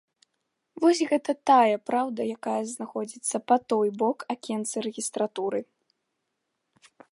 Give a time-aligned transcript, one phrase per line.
[0.85, 5.59] Вось гэта тая праўда, якая знаходзіцца па той бок акенца рэгістратуры.